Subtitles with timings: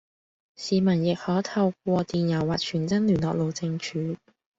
[0.55, 4.17] 市民亦可透過電郵或傳真聯絡路政署